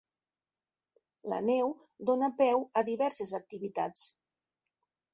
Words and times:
La 1.33 1.39
neu 1.51 1.69
dona 2.13 2.31
peu 2.41 2.67
a 2.83 2.87
diverses 2.91 3.37
activitats. 3.43 4.11